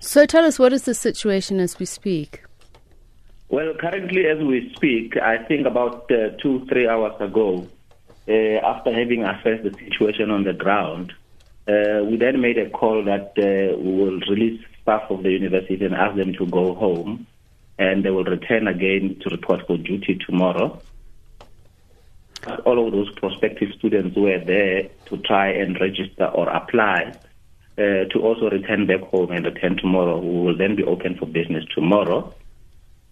So 0.00 0.24
tell 0.24 0.44
us, 0.46 0.58
what 0.58 0.72
is 0.72 0.84
the 0.84 0.94
situation 0.94 1.60
as 1.60 1.78
we 1.78 1.84
speak? 1.84 2.42
Well, 3.50 3.74
currently, 3.78 4.26
as 4.26 4.38
we 4.38 4.72
speak, 4.74 5.16
I 5.18 5.38
think 5.44 5.66
about 5.66 6.10
uh, 6.10 6.30
two, 6.40 6.64
three 6.66 6.88
hours 6.88 7.20
ago, 7.20 7.68
uh, 8.26 8.32
after 8.32 8.92
having 8.92 9.24
assessed 9.24 9.64
the 9.64 9.74
situation 9.78 10.30
on 10.30 10.44
the 10.44 10.54
ground, 10.54 11.12
uh, 11.68 12.02
we 12.04 12.16
then 12.16 12.40
made 12.40 12.56
a 12.56 12.70
call 12.70 13.04
that 13.04 13.32
uh, 13.36 13.76
we 13.76 13.92
will 13.92 14.20
release 14.20 14.64
staff 14.82 15.02
of 15.10 15.22
the 15.22 15.32
university 15.32 15.84
and 15.84 15.94
ask 15.94 16.16
them 16.16 16.32
to 16.32 16.46
go 16.46 16.74
home, 16.74 17.26
and 17.78 18.02
they 18.02 18.10
will 18.10 18.24
return 18.24 18.68
again 18.68 19.16
to 19.20 19.28
report 19.28 19.66
for 19.66 19.76
duty 19.76 20.18
tomorrow. 20.26 20.80
All 22.64 22.86
of 22.86 22.92
those 22.92 23.12
prospective 23.18 23.68
students 23.76 24.16
were 24.16 24.38
there 24.38 24.88
to 25.06 25.16
try 25.18 25.48
and 25.48 25.78
register 25.78 26.24
or 26.24 26.48
apply 26.48 27.12
uh, 27.80 28.04
to 28.12 28.20
also 28.20 28.50
return 28.50 28.86
back 28.86 29.00
home 29.00 29.30
and 29.30 29.46
return 29.46 29.74
tomorrow. 29.76 30.18
We 30.18 30.44
will 30.44 30.56
then 30.56 30.76
be 30.76 30.84
open 30.84 31.16
for 31.16 31.24
business 31.24 31.64
tomorrow. 31.74 32.34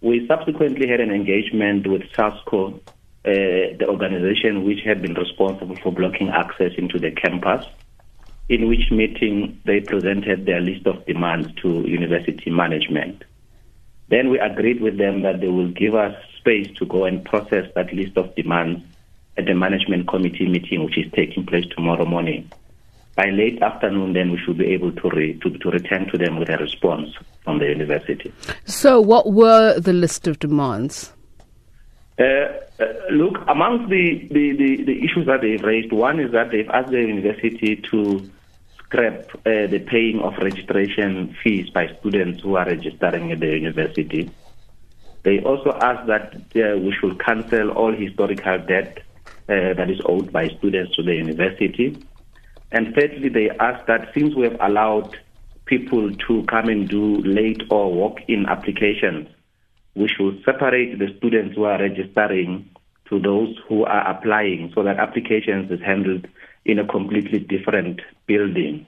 We 0.00 0.24
subsequently 0.28 0.86
had 0.86 1.00
an 1.00 1.10
engagement 1.10 1.86
with 1.88 2.02
SASCO, 2.16 2.74
uh, 2.76 2.80
the 3.24 3.86
organization 3.88 4.64
which 4.64 4.78
had 4.84 5.02
been 5.02 5.14
responsible 5.14 5.76
for 5.82 5.90
blocking 5.92 6.28
access 6.28 6.70
into 6.78 7.00
the 7.00 7.10
campus, 7.10 7.66
in 8.48 8.68
which 8.68 8.90
meeting 8.92 9.60
they 9.64 9.80
presented 9.80 10.46
their 10.46 10.60
list 10.60 10.86
of 10.86 11.04
demands 11.06 11.52
to 11.62 11.68
university 11.88 12.50
management. 12.50 13.24
Then 14.10 14.30
we 14.30 14.38
agreed 14.38 14.80
with 14.80 14.96
them 14.96 15.22
that 15.22 15.40
they 15.40 15.48
will 15.48 15.70
give 15.70 15.96
us 15.96 16.14
space 16.38 16.70
to 16.78 16.86
go 16.86 17.04
and 17.04 17.24
process 17.24 17.66
that 17.74 17.92
list 17.92 18.16
of 18.16 18.32
demands 18.36 18.82
at 19.36 19.46
the 19.46 19.54
management 19.54 20.06
committee 20.06 20.46
meeting, 20.46 20.84
which 20.84 20.98
is 20.98 21.10
taking 21.12 21.46
place 21.46 21.64
tomorrow 21.74 22.04
morning 22.04 22.48
by 23.14 23.30
late 23.30 23.60
afternoon, 23.62 24.14
then 24.14 24.30
we 24.30 24.38
should 24.38 24.58
be 24.58 24.66
able 24.66 24.92
to, 24.92 25.10
re, 25.10 25.38
to, 25.40 25.50
to 25.50 25.70
return 25.70 26.08
to 26.10 26.18
them 26.18 26.38
with 26.38 26.48
a 26.48 26.56
response 26.56 27.10
from 27.44 27.58
the 27.58 27.66
university. 27.66 28.32
So, 28.64 29.00
what 29.00 29.32
were 29.32 29.78
the 29.78 29.92
list 29.92 30.26
of 30.26 30.38
demands? 30.38 31.12
Uh, 32.18 32.24
uh, 32.24 32.84
look, 33.10 33.38
amongst 33.48 33.90
the, 33.90 34.28
the, 34.30 34.52
the, 34.52 34.84
the, 34.84 35.04
issues 35.04 35.26
that 35.26 35.40
they've 35.40 35.62
raised, 35.62 35.92
one 35.92 36.20
is 36.20 36.32
that 36.32 36.50
they've 36.50 36.68
asked 36.70 36.90
the 36.90 37.00
university 37.00 37.76
to 37.76 38.30
scrap 38.78 39.30
uh, 39.46 39.66
the 39.66 39.82
paying 39.86 40.20
of 40.20 40.36
registration 40.38 41.34
fees 41.42 41.70
by 41.70 41.88
students 42.00 42.42
who 42.42 42.56
are 42.56 42.66
registering 42.66 43.32
at 43.32 43.40
the 43.40 43.46
university. 43.46 44.30
They 45.22 45.40
also 45.40 45.72
asked 45.80 46.06
that 46.08 46.34
uh, 46.34 46.78
we 46.78 46.94
should 47.00 47.18
cancel 47.20 47.70
all 47.70 47.92
historical 47.92 48.58
debt 48.58 48.98
uh, 49.48 49.74
that 49.74 49.90
is 49.90 50.00
owed 50.04 50.32
by 50.32 50.48
students 50.48 50.94
to 50.96 51.02
the 51.02 51.14
university. 51.14 51.96
And 52.72 52.94
thirdly, 52.94 53.28
they 53.28 53.50
ask 53.50 53.86
that 53.86 54.08
since 54.14 54.34
we 54.34 54.44
have 54.44 54.56
allowed 54.60 55.16
people 55.66 56.10
to 56.26 56.42
come 56.44 56.68
and 56.68 56.88
do 56.88 57.18
late 57.18 57.62
or 57.70 57.92
walk-in 57.92 58.46
applications, 58.46 59.28
we 59.94 60.08
should 60.08 60.42
separate 60.44 60.98
the 60.98 61.14
students 61.18 61.54
who 61.54 61.64
are 61.64 61.78
registering 61.78 62.70
to 63.10 63.20
those 63.20 63.54
who 63.68 63.84
are 63.84 64.10
applying 64.10 64.72
so 64.74 64.82
that 64.82 64.98
applications 64.98 65.70
is 65.70 65.80
handled 65.80 66.26
in 66.64 66.78
a 66.78 66.86
completely 66.86 67.38
different 67.38 68.00
building. 68.26 68.86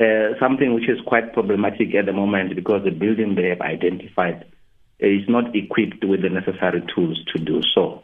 Uh, 0.00 0.34
something 0.40 0.74
which 0.74 0.88
is 0.88 0.98
quite 1.06 1.32
problematic 1.32 1.94
at 1.94 2.06
the 2.06 2.12
moment 2.12 2.56
because 2.56 2.82
the 2.82 2.90
building 2.90 3.36
they 3.36 3.50
have 3.50 3.60
identified 3.60 4.44
is 4.98 5.22
not 5.28 5.54
equipped 5.54 6.04
with 6.04 6.22
the 6.22 6.28
necessary 6.28 6.82
tools 6.92 7.22
to 7.32 7.38
do 7.38 7.60
so. 7.72 8.02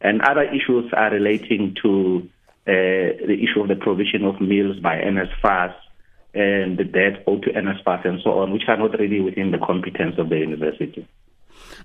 And 0.00 0.20
other 0.22 0.42
issues 0.42 0.90
are 0.92 1.10
relating 1.10 1.76
to 1.82 2.28
issue 3.42 3.60
of 3.60 3.68
the 3.68 3.76
provision 3.76 4.24
of 4.24 4.40
meals 4.40 4.78
by 4.80 4.96
NSFAS 4.96 5.74
and 6.34 6.78
the 6.78 6.84
debt 6.84 7.24
owed 7.26 7.42
to 7.42 7.50
NSFAS 7.50 8.06
and 8.06 8.20
so 8.22 8.38
on, 8.38 8.52
which 8.52 8.62
are 8.68 8.76
not 8.76 8.98
really 8.98 9.20
within 9.20 9.50
the 9.50 9.58
competence 9.58 10.16
of 10.18 10.28
the 10.28 10.38
university. 10.38 11.06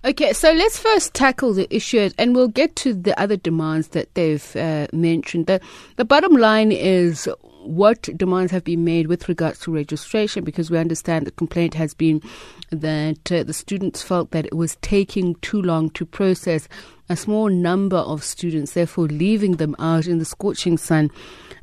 Okay, 0.05 0.33
so 0.33 0.51
let's 0.51 0.77
first 0.77 1.13
tackle 1.13 1.53
the 1.53 1.73
issue, 1.73 2.09
and 2.17 2.35
we'll 2.35 2.49
get 2.49 2.75
to 2.77 2.93
the 2.93 3.17
other 3.19 3.37
demands 3.37 3.89
that 3.89 4.13
they've 4.15 4.55
uh, 4.55 4.87
mentioned. 4.91 5.47
The, 5.47 5.61
the 5.95 6.05
bottom 6.05 6.33
line 6.33 6.71
is 6.71 7.29
what 7.61 8.09
demands 8.17 8.51
have 8.51 8.65
been 8.65 8.83
made 8.83 9.07
with 9.07 9.29
regards 9.29 9.59
to 9.61 9.71
registration, 9.71 10.43
because 10.43 10.69
we 10.69 10.77
understand 10.77 11.25
the 11.25 11.31
complaint 11.31 11.73
has 11.75 11.93
been 11.93 12.21
that 12.69 13.31
uh, 13.31 13.43
the 13.43 13.53
students 13.53 14.03
felt 14.03 14.31
that 14.31 14.45
it 14.45 14.55
was 14.55 14.75
taking 14.81 15.35
too 15.35 15.61
long 15.61 15.89
to 15.91 16.05
process 16.05 16.67
a 17.13 17.15
small 17.15 17.49
number 17.49 17.97
of 17.97 18.23
students, 18.23 18.73
therefore 18.73 19.05
leaving 19.07 19.53
them 19.53 19.75
out 19.79 20.07
in 20.07 20.17
the 20.17 20.25
scorching 20.25 20.77
sun 20.77 21.11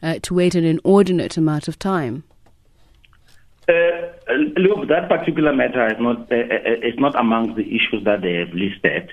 uh, 0.03 0.19
to 0.23 0.35
wait 0.35 0.55
an 0.55 0.65
inordinate 0.65 1.37
amount 1.37 1.69
of 1.69 1.79
time. 1.79 2.25
Uh, 3.69 3.75
look, 4.57 4.89
that 4.89 5.09
particular 5.09 5.53
matter 5.55 5.87
is 5.89 6.01
not 6.01 6.33
uh, 6.33 6.37
uh 6.37 6.89
is 6.89 6.99
not 6.99 7.15
among 7.15 7.55
the 7.55 7.67
issues 7.77 8.03
that 8.05 8.23
they 8.23 8.35
have 8.35 8.53
listed. 8.55 9.11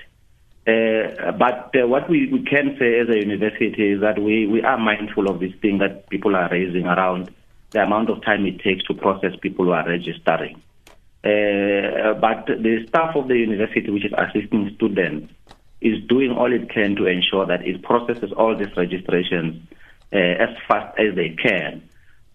Uh, 0.66 1.32
but 1.32 1.74
uh, 1.74 1.86
what 1.86 2.08
we, 2.10 2.26
we 2.30 2.42
can 2.44 2.76
say 2.78 3.00
as 3.00 3.08
a 3.08 3.18
university 3.18 3.92
is 3.92 4.00
that 4.00 4.18
we, 4.18 4.46
we 4.46 4.60
are 4.62 4.76
mindful 4.76 5.28
of 5.30 5.40
this 5.40 5.52
thing 5.62 5.78
that 5.78 6.08
people 6.10 6.36
are 6.36 6.48
raising 6.50 6.86
around 6.86 7.30
the 7.70 7.82
amount 7.82 8.10
of 8.10 8.22
time 8.22 8.44
it 8.44 8.60
takes 8.60 8.84
to 8.84 8.94
process 8.94 9.32
people 9.40 9.64
who 9.64 9.72
are 9.72 9.88
registering. 9.88 10.60
Uh, 11.24 12.14
but 12.20 12.46
the 12.46 12.84
staff 12.88 13.16
of 13.16 13.28
the 13.28 13.36
university, 13.36 13.90
which 13.90 14.04
is 14.04 14.12
assisting 14.16 14.70
students, 14.76 15.32
is 15.80 16.02
doing 16.08 16.32
all 16.32 16.52
it 16.52 16.70
can 16.70 16.96
to 16.96 17.06
ensure 17.06 17.46
that 17.46 17.66
it 17.66 17.82
processes 17.82 18.32
all 18.32 18.56
these 18.56 18.76
registrations 18.76 19.62
uh, 20.12 20.16
as 20.16 20.56
fast 20.66 20.98
as 20.98 21.14
they 21.14 21.30
can. 21.30 21.82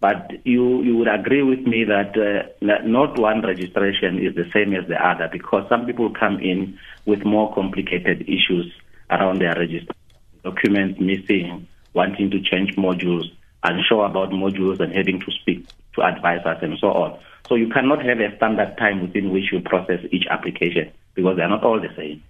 But 0.00 0.32
you, 0.44 0.82
you 0.82 0.96
would 0.98 1.08
agree 1.08 1.42
with 1.42 1.60
me 1.60 1.84
that 1.84 2.14
uh, 2.16 2.76
not 2.84 3.18
one 3.18 3.40
registration 3.40 4.18
is 4.18 4.34
the 4.34 4.50
same 4.52 4.74
as 4.74 4.86
the 4.86 4.96
other 5.02 5.28
because 5.32 5.66
some 5.68 5.86
people 5.86 6.10
come 6.10 6.40
in 6.40 6.78
with 7.06 7.24
more 7.24 7.54
complicated 7.54 8.22
issues 8.22 8.70
around 9.10 9.40
their 9.40 9.54
registration, 9.54 9.94
documents 10.42 11.00
missing, 11.00 11.66
wanting 11.94 12.30
to 12.32 12.40
change 12.42 12.76
modules, 12.76 13.24
unsure 13.62 14.04
about 14.04 14.30
modules 14.30 14.78
and 14.80 14.92
having 14.94 15.20
to 15.20 15.30
speak 15.40 15.66
to 15.94 16.02
advisors 16.02 16.58
and 16.60 16.78
so 16.78 16.88
on. 16.88 17.18
So 17.48 17.54
you 17.54 17.68
cannot 17.68 18.04
have 18.04 18.20
a 18.20 18.36
standard 18.36 18.76
time 18.78 19.00
within 19.02 19.30
which 19.30 19.52
you 19.52 19.60
process 19.60 20.00
each 20.10 20.26
application 20.30 20.92
because 21.14 21.36
they're 21.36 21.48
not 21.48 21.64
all 21.64 21.80
the 21.80 21.94
same. 21.96 22.22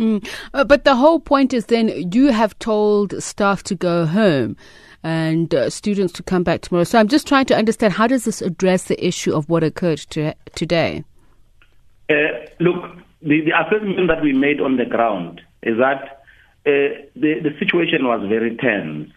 Mm. 0.00 0.26
Uh, 0.54 0.64
but 0.64 0.84
the 0.84 0.96
whole 0.96 1.20
point 1.20 1.52
is 1.52 1.66
then 1.66 2.10
you 2.10 2.28
have 2.28 2.58
told 2.58 3.22
staff 3.22 3.62
to 3.64 3.74
go 3.74 4.06
home 4.06 4.56
and 5.02 5.54
uh, 5.54 5.68
students 5.68 6.12
to 6.14 6.22
come 6.22 6.42
back 6.42 6.62
tomorrow. 6.62 6.84
So 6.84 6.98
I'm 6.98 7.08
just 7.08 7.28
trying 7.28 7.44
to 7.46 7.56
understand 7.56 7.92
how 7.92 8.06
does 8.06 8.24
this 8.24 8.40
address 8.40 8.84
the 8.84 9.06
issue 9.06 9.34
of 9.34 9.48
what 9.48 9.62
occurred 9.62 9.98
to, 10.10 10.34
today? 10.54 11.04
Uh, 12.08 12.14
look, 12.58 12.82
the, 13.20 13.42
the, 13.42 13.52
assessment 13.52 14.08
that 14.08 14.22
we 14.22 14.32
made 14.32 14.60
on 14.60 14.78
the 14.78 14.86
ground 14.86 15.42
is 15.62 15.76
that 15.78 16.22
uh, 16.66 16.96
the, 17.14 17.40
the 17.42 17.54
situation 17.58 18.06
was 18.06 18.26
very 18.26 18.56
tense 18.56 19.12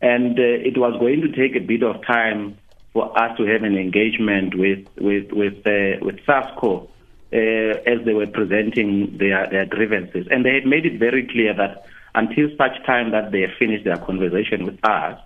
and 0.00 0.38
uh, 0.38 0.42
it 0.42 0.78
was 0.78 0.98
going 1.00 1.20
to 1.20 1.28
take 1.32 1.56
a 1.56 1.64
bit 1.64 1.82
of 1.82 1.96
time 2.06 2.56
for 2.92 3.16
us 3.20 3.36
to 3.38 3.44
have 3.44 3.62
an 3.62 3.76
engagement 3.76 4.54
with 4.56 4.86
with 4.98 5.32
with 5.32 5.54
uh, 5.66 6.04
with 6.04 6.16
SASCO 6.26 6.88
uh, 7.32 7.80
as 7.86 8.04
they 8.04 8.12
were 8.12 8.26
presenting 8.26 9.16
their, 9.18 9.48
their 9.50 9.66
grievances. 9.66 10.26
And 10.30 10.44
they 10.44 10.54
had 10.54 10.66
made 10.66 10.84
it 10.84 10.98
very 10.98 11.26
clear 11.26 11.54
that 11.54 11.84
until 12.14 12.48
such 12.58 12.84
time 12.84 13.10
that 13.12 13.32
they 13.32 13.46
finished 13.58 13.84
their 13.84 13.98
conversation 13.98 14.66
with 14.66 14.78
us, 14.84 15.18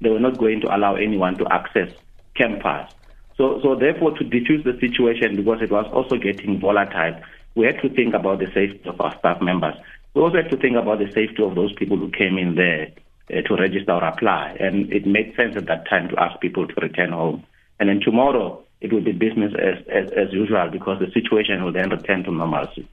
they 0.00 0.10
were 0.10 0.18
not 0.18 0.38
going 0.38 0.60
to 0.62 0.74
allow 0.74 0.96
anyone 0.96 1.38
to 1.38 1.46
access 1.52 1.88
campus. 2.34 2.90
So, 3.36 3.60
so 3.62 3.76
therefore, 3.76 4.16
to 4.18 4.24
diffuse 4.24 4.64
the 4.64 4.78
situation, 4.80 5.36
because 5.36 5.62
it 5.62 5.70
was 5.70 5.86
also 5.92 6.16
getting 6.16 6.60
volatile, 6.60 7.20
we 7.54 7.66
had 7.66 7.80
to 7.82 7.88
think 7.88 8.14
about 8.14 8.40
the 8.40 8.46
safety 8.46 8.82
of 8.86 9.00
our 9.00 9.16
staff 9.18 9.40
members. 9.40 9.74
We 10.14 10.22
also 10.22 10.36
had 10.36 10.50
to 10.50 10.56
think 10.56 10.76
about 10.76 10.98
the 10.98 11.10
safety 11.12 11.42
of 11.42 11.54
those 11.54 11.72
people 11.74 11.96
who 11.96 12.10
came 12.10 12.38
in 12.38 12.56
there 12.56 12.92
uh, 13.32 13.42
to 13.42 13.54
register 13.54 13.92
or 13.92 14.04
apply. 14.04 14.56
And 14.58 14.92
it 14.92 15.06
made 15.06 15.34
sense 15.36 15.56
at 15.56 15.66
that 15.66 15.88
time 15.88 16.08
to 16.08 16.20
ask 16.20 16.40
people 16.40 16.66
to 16.66 16.74
return 16.80 17.12
home. 17.12 17.44
And 17.78 17.88
then 17.88 18.00
tomorrow, 18.00 18.62
it 18.82 18.92
will 18.92 19.00
be 19.00 19.12
business 19.12 19.52
as, 19.58 19.86
as, 19.88 20.10
as 20.12 20.32
usual 20.32 20.68
because 20.70 20.98
the 20.98 21.10
situation 21.12 21.64
will 21.64 21.72
then 21.72 21.90
return 21.90 22.24
to 22.24 22.32
normalcy. 22.32 22.86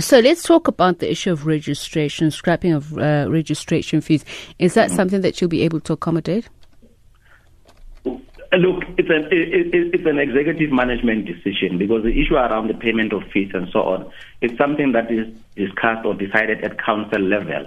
So 0.00 0.18
let's 0.18 0.42
talk 0.42 0.66
about 0.66 0.98
the 0.98 1.10
issue 1.10 1.30
of 1.30 1.46
registration, 1.46 2.32
scrapping 2.32 2.72
of 2.72 2.98
uh, 2.98 3.26
registration 3.30 4.00
fees. 4.00 4.24
Is 4.58 4.74
that 4.74 4.88
mm-hmm. 4.88 4.96
something 4.96 5.20
that 5.20 5.40
you'll 5.40 5.48
be 5.48 5.62
able 5.62 5.80
to 5.82 5.92
accommodate? 5.92 6.48
Uh, 8.04 8.56
look, 8.56 8.82
it's 8.98 9.08
an 9.08 9.28
it, 9.30 9.94
it's 9.94 10.06
an 10.06 10.18
executive 10.18 10.72
management 10.72 11.26
decision 11.26 11.78
because 11.78 12.02
the 12.02 12.20
issue 12.20 12.34
around 12.34 12.68
the 12.68 12.74
payment 12.74 13.12
of 13.12 13.22
fees 13.32 13.50
and 13.54 13.68
so 13.72 13.82
on 13.82 14.10
is 14.40 14.50
something 14.58 14.90
that 14.90 15.10
is 15.10 15.26
discussed 15.54 16.04
or 16.04 16.14
decided 16.14 16.64
at 16.64 16.82
council 16.82 17.20
level 17.20 17.66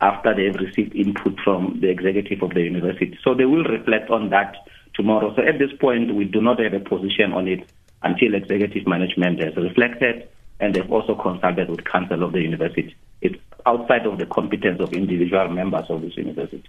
after 0.00 0.34
they've 0.34 0.54
received 0.54 0.94
input 0.96 1.38
from 1.44 1.78
the 1.82 1.90
executive 1.90 2.42
of 2.42 2.54
the 2.54 2.62
university. 2.62 3.18
So 3.22 3.34
they 3.34 3.44
will 3.44 3.64
reflect 3.64 4.08
on 4.08 4.30
that 4.30 4.56
tomorrow. 4.94 5.34
So 5.34 5.42
at 5.42 5.58
this 5.58 5.70
point, 5.80 6.14
we 6.14 6.24
do 6.24 6.40
not 6.40 6.60
have 6.60 6.74
a 6.74 6.80
position 6.80 7.32
on 7.32 7.48
it 7.48 7.68
until 8.02 8.34
executive 8.34 8.86
management 8.86 9.40
has 9.40 9.56
reflected 9.56 10.28
and 10.60 10.74
they've 10.74 10.90
also 10.92 11.14
consulted 11.14 11.68
with 11.68 11.84
council 11.84 12.22
of 12.22 12.32
the 12.32 12.40
university. 12.40 12.94
It's 13.22 13.36
outside 13.66 14.06
of 14.06 14.18
the 14.18 14.26
competence 14.26 14.80
of 14.80 14.92
individual 14.92 15.48
members 15.48 15.86
of 15.88 16.02
this 16.02 16.16
university. 16.16 16.68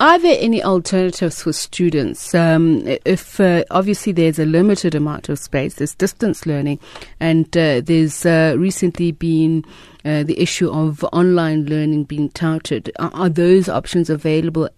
Are 0.00 0.18
there 0.18 0.36
any 0.40 0.64
alternatives 0.64 1.42
for 1.42 1.52
students? 1.52 2.34
Um, 2.34 2.82
if 3.04 3.38
uh, 3.38 3.62
obviously 3.70 4.12
there's 4.12 4.38
a 4.38 4.46
limited 4.46 4.94
amount 4.94 5.28
of 5.28 5.38
space, 5.38 5.74
there's 5.74 5.94
distance 5.94 6.46
learning, 6.46 6.80
and 7.20 7.46
uh, 7.56 7.82
there's 7.82 8.26
uh, 8.26 8.56
recently 8.58 9.12
been 9.12 9.64
uh, 10.04 10.24
the 10.24 10.40
issue 10.40 10.70
of 10.70 11.04
online 11.12 11.66
learning 11.66 12.04
being 12.04 12.30
touted. 12.30 12.90
Are, 12.98 13.12
are 13.14 13.28
those 13.28 13.68
options 13.68 14.10
available 14.10 14.68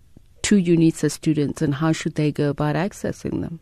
to 0.44 0.56
UNISA 0.56 1.10
students, 1.10 1.62
and 1.62 1.74
how 1.74 1.92
should 1.92 2.14
they 2.14 2.30
go 2.30 2.50
about 2.50 2.76
accessing 2.76 3.40
them? 3.40 3.60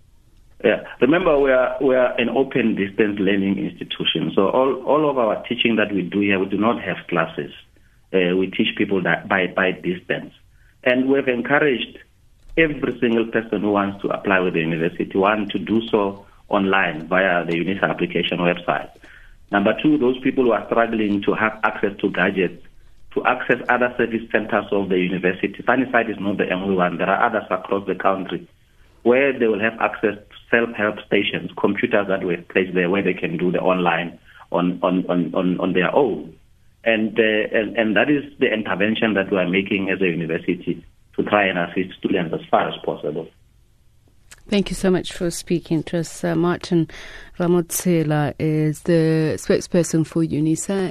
Yeah. 0.65 0.85
Remember, 1.01 1.39
we 1.39 1.51
are 1.51 1.77
we 1.81 1.95
are 1.97 2.13
an 2.21 2.29
open 2.29 2.77
distance 2.77 3.19
learning 3.19 3.59
institution. 3.59 4.33
So 4.35 4.49
all 4.49 4.83
all 4.85 5.11
of 5.11 5.19
our 5.19 5.43
teaching 5.49 5.77
that 5.77 5.93
we 5.93 6.03
do 6.03 6.21
here, 6.21 6.39
we 6.39 6.47
do 6.47 6.59
not 6.59 6.81
have 6.83 6.99
classes. 7.09 7.53
Uh, 8.13 8.37
we 8.37 8.49
teach 8.51 8.77
people 8.77 9.03
that 9.03 9.29
by 9.29 9.47
by 9.49 9.73
distance, 9.73 10.33
and 10.85 11.09
we've 11.09 11.27
encouraged 11.27 11.99
every 12.57 12.99
single 13.01 13.27
person 13.27 13.63
who 13.63 13.73
wants 13.73 14.03
to 14.03 14.09
apply 14.09 14.41
with 14.41 14.55
the 14.55 14.61
university 14.61 15.17
one 15.17 15.49
to 15.49 15.59
do 15.59 15.81
so 15.89 16.27
online 16.49 17.09
via 17.09 17.45
the 17.45 17.53
UNISA 17.53 17.89
application 17.89 18.39
website. 18.39 18.91
Number 19.51 19.75
two, 19.83 19.99
those 19.99 20.19
people 20.21 20.45
who 20.45 20.53
are 20.53 20.67
struggling 20.67 21.23
to 21.23 21.35
have 21.35 21.59
access 21.65 21.97
to 22.01 22.11
gadgets 22.11 22.65
to 23.15 23.25
access 23.25 23.59
other 23.69 23.95
service 23.99 24.23
centers 24.31 24.65
of 24.73 24.89
the 24.89 24.99
university. 24.99 25.63
Sunnyside 25.67 26.11
is 26.11 26.17
not 26.19 26.39
the 26.39 26.51
only 26.51 26.75
one. 26.75 26.99
There 26.99 27.09
are 27.09 27.27
others 27.27 27.45
across 27.51 27.87
the 27.87 27.95
country 27.95 28.49
where 29.03 29.37
they 29.37 29.47
will 29.47 29.61
have 29.61 29.75
access 29.81 30.15
to 30.15 30.37
self-help 30.51 30.97
stations, 31.07 31.51
computers 31.59 32.07
that 32.09 32.23
were 32.25 32.37
placed 32.51 32.75
there 32.75 32.89
where 32.89 33.03
they 33.03 33.15
can 33.15 33.37
do 33.37 33.51
the 33.51 33.59
online 33.59 34.19
on, 34.51 34.79
on, 34.83 35.05
on, 35.09 35.61
on, 35.61 35.73
their 35.73 35.95
own. 35.95 36.37
And, 36.85 37.19
uh, 37.19 37.59
and, 37.59 37.77
and 37.77 37.97
that 37.97 38.11
is 38.11 38.25
the 38.39 38.53
intervention 38.53 39.15
that 39.15 39.31
we 39.31 39.39
are 39.39 39.49
making 39.49 39.91
as 39.91 40.01
a 40.01 40.07
university 40.07 40.85
to 41.17 41.23
try 41.25 41.47
and 41.47 41.59
assist 41.59 41.99
students 41.99 42.35
as 42.35 42.41
far 42.51 42.69
as 42.69 42.75
possible. 42.85 43.29
Thank 44.49 44.71
you 44.71 44.77
so 44.77 44.91
much 44.91 45.13
for 45.13 45.31
speaking 45.31 45.83
to 45.85 46.01
us. 46.01 46.25
Uh, 46.25 46.35
Martin 46.35 46.89
Ramotshela 47.39 48.35
is 48.39 48.83
the 48.83 49.35
spokesperson 49.37 50.07
for 50.07 50.23
UNISA. 50.25 50.91